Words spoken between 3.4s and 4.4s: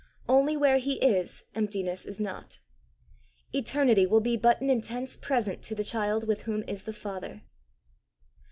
Eternity will be